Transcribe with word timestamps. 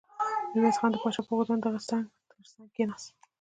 ميرويس 0.53 0.77
خان 0.79 0.89
د 0.91 0.95
پاچا 1.01 1.21
په 1.25 1.33
غوښتنه 1.37 1.59
د 1.61 1.65
هغه 1.67 1.79
تر 2.29 2.45
څنګ 2.51 2.67
کېناست. 2.75 3.09